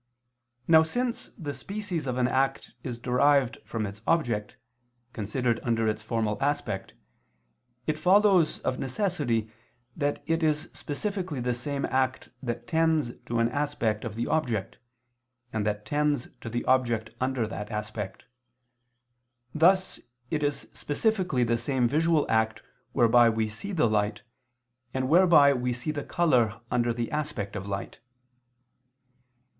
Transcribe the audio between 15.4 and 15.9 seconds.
and that